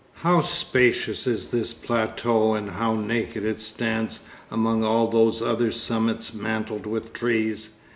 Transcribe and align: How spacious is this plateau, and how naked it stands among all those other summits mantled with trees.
How 0.15 0.41
spacious 0.41 1.27
is 1.27 1.49
this 1.49 1.73
plateau, 1.75 2.55
and 2.55 2.71
how 2.71 2.95
naked 2.95 3.43
it 3.45 3.59
stands 3.59 4.21
among 4.49 4.83
all 4.83 5.07
those 5.07 5.43
other 5.43 5.71
summits 5.71 6.33
mantled 6.33 6.87
with 6.87 7.13
trees. 7.13 7.75